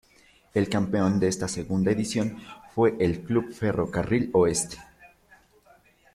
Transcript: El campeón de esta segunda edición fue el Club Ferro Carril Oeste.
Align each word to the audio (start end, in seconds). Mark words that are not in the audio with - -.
El 0.55 0.67
campeón 0.67 1.19
de 1.19 1.27
esta 1.27 1.47
segunda 1.47 1.91
edición 1.91 2.39
fue 2.73 2.95
el 2.99 3.21
Club 3.21 3.53
Ferro 3.53 3.91
Carril 3.91 4.31
Oeste. 4.33 4.77